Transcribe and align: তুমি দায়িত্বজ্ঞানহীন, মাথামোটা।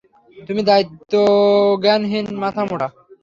তুমি 0.37 0.61
দায়িত্বজ্ঞানহীন, 0.69 2.25
মাথামোটা। 2.43 2.87